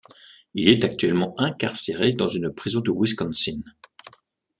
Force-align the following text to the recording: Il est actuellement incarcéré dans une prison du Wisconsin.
Il 0.55 0.67
est 0.67 0.83
actuellement 0.83 1.39
incarcéré 1.39 2.13
dans 2.13 2.27
une 2.27 2.49
prison 2.51 2.79
du 2.79 2.89
Wisconsin. 2.91 3.61